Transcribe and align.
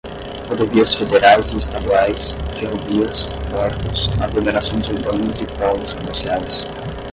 rodovias 0.49 0.95
federais 0.95 1.51
e 1.53 1.57
estaduais, 1.57 2.31
ferrovias, 2.59 3.27
portos, 3.51 4.09
aglomerações 4.19 4.87
urbanas 4.89 5.39
e 5.41 5.45
polos 5.45 5.93
comerciais; 5.93 6.65